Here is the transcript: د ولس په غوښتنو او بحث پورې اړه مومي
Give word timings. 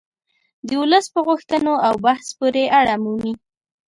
د 0.67 0.69
ولس 0.81 1.05
په 1.13 1.19
غوښتنو 1.27 1.73
او 1.87 1.93
بحث 2.05 2.27
پورې 2.37 2.63
اړه 2.79 2.95
مومي 3.03 3.33